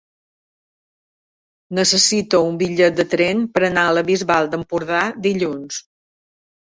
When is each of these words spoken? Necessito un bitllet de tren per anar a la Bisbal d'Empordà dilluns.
Necessito 1.79 2.39
un 2.45 2.57
bitllet 2.61 2.95
de 2.99 3.05
tren 3.11 3.43
per 3.57 3.63
anar 3.67 3.83
a 3.91 3.91
la 3.99 4.03
Bisbal 4.07 4.49
d'Empordà 4.55 5.03
dilluns. 5.27 5.79